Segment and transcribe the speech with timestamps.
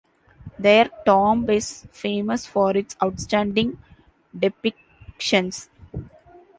[0.57, 3.77] Their tomb is famous for its outstanding
[4.35, 5.69] depictions.